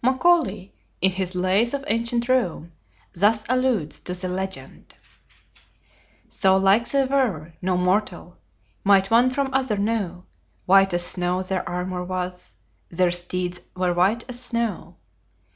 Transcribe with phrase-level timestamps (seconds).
[0.00, 2.70] Macaulay, in his "Lays of Ancient Rome,"
[3.16, 4.94] thus alludes to the legend:
[6.28, 8.36] "So like they were, no mortal
[8.84, 10.26] Might one from other know;
[10.66, 12.54] White as snow their armor was,
[12.90, 14.98] Their steeds were white as snow.